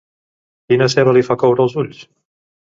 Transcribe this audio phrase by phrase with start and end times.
[0.71, 2.05] Quina ceba li fa coure els ulls?